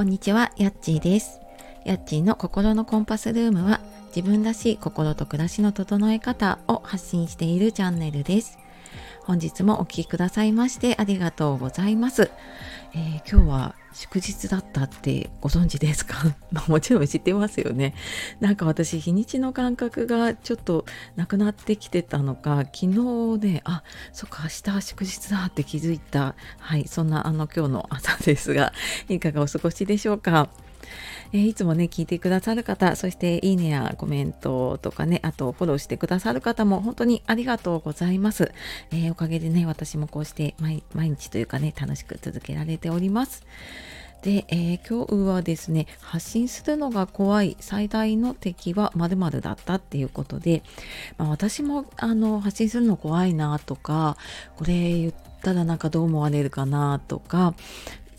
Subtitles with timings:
[0.00, 1.42] こんにちは、やっちーです。
[1.84, 3.82] やっちーの心のコンパスルームは
[4.16, 8.58] 自分らしい心と暮らしの整え方を発信しているチャンネルです。
[9.24, 12.30] 本日もお聴きくださいましてありがとうございます。
[12.94, 16.16] えー、今日は祝日だったってご存知ですか？
[16.68, 17.94] もちろん知ってますよね。
[18.40, 20.84] なんか私日にちの感覚がちょっと
[21.16, 23.82] なくなってきてたのか昨日ねあ
[24.12, 28.72] そっか明日祝日だって気づいたはいそんなあの今日の朝ですが
[29.08, 30.48] いかがお過ごしでしょうか？
[31.32, 38.52] えー、いつもね、聞いてくださる方、そしていいねやコメントとかね、あとフォローしてくださる方も本当にありがとうございます。
[38.90, 43.44] えー、おかげでね、私もこうして毎日というかね、楽しく続けられております。
[44.22, 50.62] で、えー、今日はですね、発信するのが怖い最大の敵は〇〇だったっていうことで、
[51.16, 54.18] まあ、私もあの発信するの怖いなとか、
[54.56, 57.54] これ言ったらなんかどう思われるかなとか、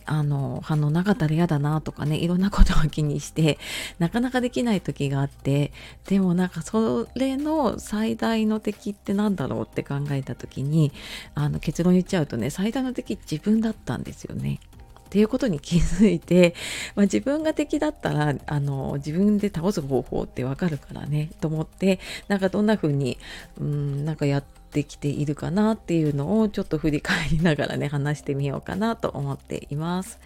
[0.06, 3.58] あの反応なかったら嫌だなとかねいろんなことを気にして
[4.00, 5.72] なかなかできない時があって
[6.08, 10.92] でもなんかそれの最大の敵って何だろうって考えた時に
[11.36, 14.60] あの結論言っちゃうとね最大の敵自分だったんですよね。
[14.98, 16.56] っていうことに気づいて、
[16.96, 22.00] まあ、自分が敵だったらあの自分で倒す方法ってわかるからねと思って
[22.30, 23.18] なんかどんな風に
[23.60, 30.20] うんなんかやってってきているかなっていうのをちょっと振り返りながらね話してみようかなと思っています。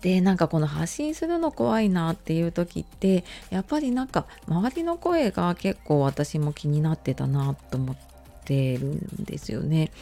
[0.00, 7.96] でなんかこの発信するの怖いなっていう時ってやっぱりなんか周りの声が結構私も気になってたなと思っ
[8.44, 9.92] てるんですよね。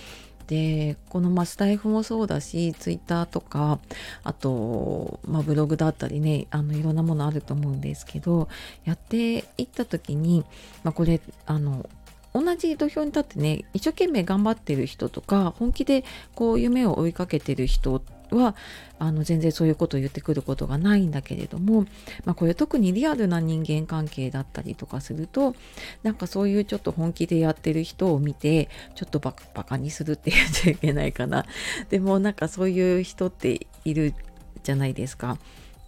[0.46, 3.78] でこのまスタイフもそうだしツイッターとか
[4.24, 8.48] あと、まあ、ブログだったりねあのいろんなものあると思うんですけど
[8.84, 10.44] やっていった時に、
[10.84, 11.88] まあ、これあの
[12.34, 18.02] 同じ土俵に立ってね一生懸命頑張ってる人とか本気でこう夢を追いかけてる人
[18.34, 18.54] は
[18.98, 21.82] あの全然そういうことを言ってくることがないんだけれども、
[22.24, 25.54] まあ、これ特にリアルな人間関係だったりとかすると
[26.02, 31.46] なんかそういうちょっと本気でやってる人を見てちょっとバカにするって言っちゃいけないかな
[31.90, 34.14] でもなんかそういう人っている
[34.62, 35.38] じゃないですか。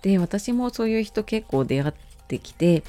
[0.02, 1.94] で私もそういう人結構出会っ
[2.28, 2.82] てきて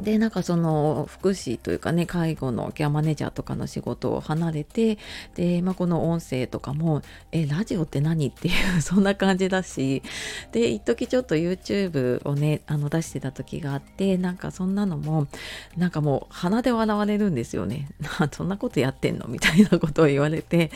[0.00, 4.98] でなんかその福祉というかね介護のケアマネージャーとかの仕事を離れて
[5.34, 10.02] で、まあ、この音声とかも「えラジオって何?」っていう そんな感じだし
[10.50, 15.28] で一時ちょっと YouTube をねあの出してた時があってなんかそんなのも
[15.76, 17.88] なんかもう鼻で笑われるんですよね。
[18.32, 19.26] そんなことやってんの？
[19.28, 20.70] みたいなことを言われて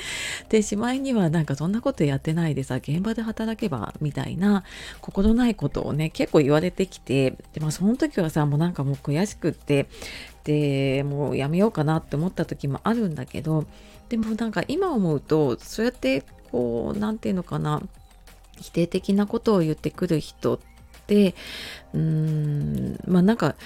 [0.49, 4.63] でしまいにはなんかそんなことやってないでさ現場で働けばみたいな
[5.01, 9.87] 心ないことをね結構言われてきてで、まあ、その時はさもうなんかもう悔しくって
[10.45, 13.65] でもうやめようかなって思った時もあるんだけど
[14.09, 16.23] でもなんか今思うとそうやって
[16.53, 17.83] こう何て言うのかな
[18.61, 20.59] 否定的なことを言ってくる人っ
[21.07, 21.35] て
[21.93, 23.57] うーんまあなんか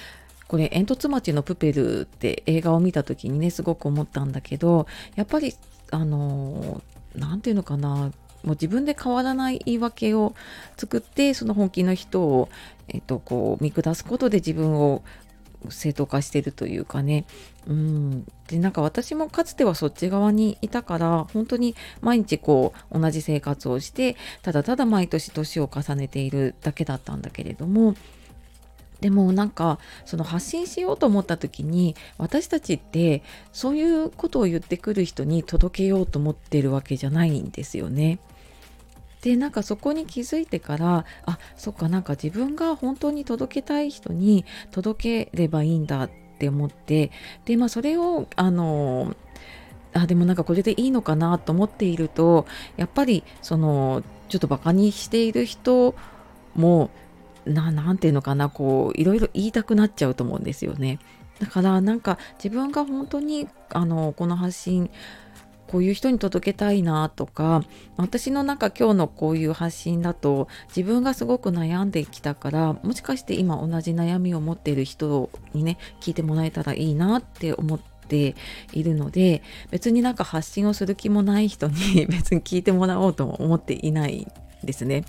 [0.47, 4.85] これ煙突町のプペルって映画を見た時にねすごく思ったんだけど
[5.15, 5.55] やっぱり
[5.91, 6.81] あの
[7.15, 8.11] 何て言うのかな
[8.43, 10.33] もう自分で変わらない言い訳を
[10.77, 12.49] 作ってその本気の人を、
[12.87, 15.03] えっと、こう見下すことで自分を
[15.69, 17.25] 正当化してるというかね。
[17.67, 18.25] うん。
[18.47, 27.95] でなんか私もかつてはそっち側にいたから本当に毎日こう同じ生活をしてただただ毎年年を重ねているだけだったんだけれども。
[28.99, 38.19] でもなんかその発信しようと思った時に私たちってそういうことを言ってくる人に届けようと思ってるわけじゃないんですよね。
[39.21, 46.09] でなんかそこに気づいてからあそっかなんか自分が本当に届けたい人に届ければいいんだっ
[46.39, 47.11] て思って
[47.45, 49.15] でまあそれをあの
[49.93, 55.93] あでもなんかこれでいいのかなと思っているとやっぱりそのちょっとバカにしている人
[56.55, 56.89] も
[57.45, 60.99] ななんていうのかなこういろいろ言いたくなっちゃうと思うんですよね。
[61.39, 64.91] だからなんか自分が本当にあのこの発信
[65.71, 67.63] こういう人に届けたいなとか
[67.95, 78.35] 私のなんか今日のこういう発信だと自分がすごく悩んできたからもしかして今同じ悩みを持っている人にね聞いてもらえたらいいなって思って
[78.73, 84.27] いるので別になんか発信をする気もない人に 別に聞いてもらおうとも思っていない
[84.65, 85.05] ですね。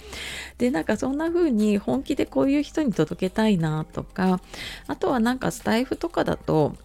[0.58, 4.40] でなんかそんな風に本気でこういう人に届けたいなとか
[4.86, 6.76] あとはなんかスタイフとかだと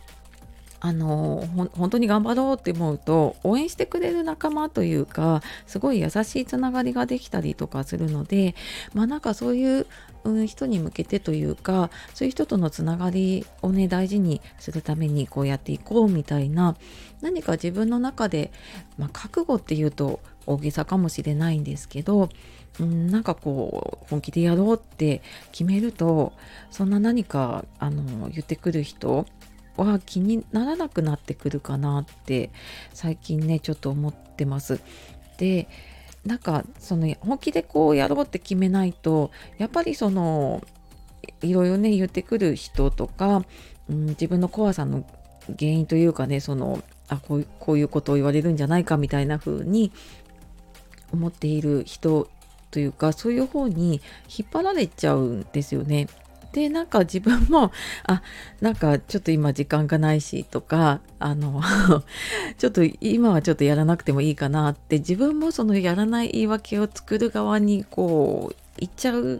[0.80, 1.44] あの
[1.74, 8.56] 本当に頑張ろうって思うと応援してくれる仲間というかすごい優しいつながりができたりとかするので
[8.94, 9.88] まあなんかそういう、
[10.24, 16.76] うん、人に向けてというかそういう人とのつながりをね大事にするためにこうやっていこうみたいな
[17.22, 18.52] 何か自分の中で、
[18.98, 22.30] まあ、覚悟っていうと大げさかもしれないんですけど
[22.80, 25.22] うん、なんかこう本気でやろうって
[25.52, 26.34] 決めると
[26.70, 29.26] そんな何かあの言ってくる人
[29.78, 32.50] は気にならなくなってくるかなって
[32.94, 34.80] 最近ねちょっと思ってます。
[35.38, 35.68] で
[36.26, 40.62] なんかその本気でこうやろうって決めないとやっぱりその
[41.42, 43.44] いろいろね言ってくる人とか、
[43.90, 45.06] うん、自分の怖さの
[45.48, 49.92] 原因というかねそのあこうこういうことを言われるんじゃないかみたいな風に
[51.14, 52.28] 思っている人
[52.72, 56.08] というかそういう方に引っ張られちゃうんですよね。
[56.52, 57.72] でなんか自分も
[58.06, 58.22] あ
[58.62, 61.62] なんかちょっと今時間がないしとかあの
[62.58, 69.40] ちょっと今はちょっとやらなくてもいいかなって自分もそのやらない言い訳を作る側にこう言っちゃう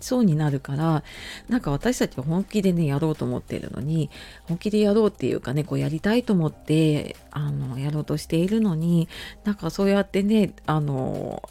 [0.00, 1.02] そうになるから
[1.48, 4.10] なんか私たちは本気でねやろうと思ってるのに
[4.44, 9.08] 本気でやろうっていうかねこうやりたいと思ってあのやろうとしているのに
[9.44, 11.42] なんかそうやってねあの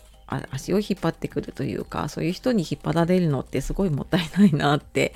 [0.51, 5.13] 足を引っ張ってくるというかそういう人に引っ張られるのってすごいもったいないなって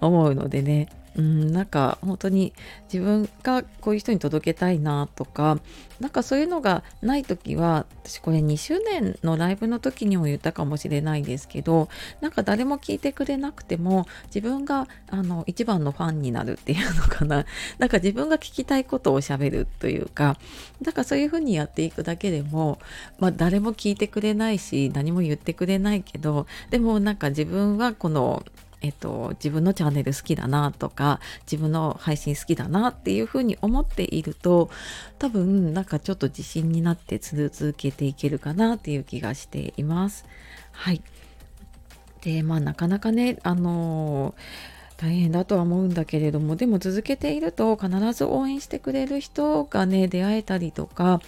[0.00, 0.88] 思うのでね。
[1.16, 2.52] うん、なんか本当に
[2.92, 5.58] 自分がこういう人に届けたいなとか
[5.98, 11.88] なんかそういうのがない時は私これ2周年のライブの時にも言ったかもしれないですけど
[12.20, 17.46] なんか誰も聞いてくれなくても自分があの一番のファンになるっていうのかな。
[17.78, 20.38] なんか自分が聞きたいことをしゃべるというか
[20.82, 22.78] だかそういうふうにやっていくだけでも、
[23.18, 28.44] まあ、誰も聞いてくれないし何も言ってくれないけどでもなんか自分はこの
[28.82, 31.20] えっと、自分のチャンネル好きだなとか
[31.50, 34.70] 自分の配信好きだなっていうふうに思っていると
[35.18, 40.24] 多分なんかちょっと自信になって続けていけるかなっていう気がしています。
[40.72, 41.02] はい。
[42.20, 51.20] でまあなかなかねあのー大変だとは思うんだけれどもでも続けていると必ず応援してくれる人がね出会えたりとか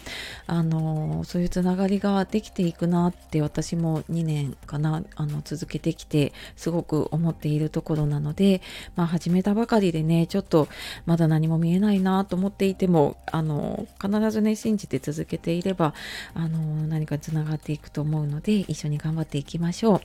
[0.47, 8.63] あのそういうつながりができていくなって私も2年かなあの続けてきてすごく思っているところなので、
[8.97, 10.69] まあ、始めたばかりでねちょっと
[11.05, 15.95] まだ何も見えないなと思っていてもあの必ずね信じて続けていれば
[16.35, 20.01] あの何かつながっていくと思うので一緒に頑張っていきましょう。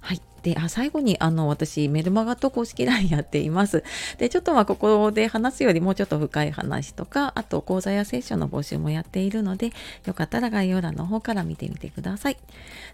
[0.00, 3.84] はいで、あ、最後に、あの、私、メルマガと公式 LINE やっています。
[4.18, 9.72] で、ちょっとまあ、ここで話すよりもうちょっと深い話とか、あと、講座やセッションの募集もやっているので、
[10.06, 12.36] よかったら概要欄の方から見てみてください。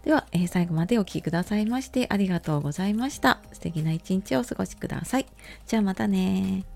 [0.04, 3.40] では、えー、最後までお聴きくださいまして、ありがとうございました。
[3.52, 5.26] 素敵な一日をお過ごしください。
[5.66, 6.75] じゃあまたね